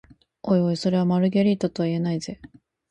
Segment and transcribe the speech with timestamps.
[0.41, 2.41] おいおい、それはマルゲリータとは言えないぜ？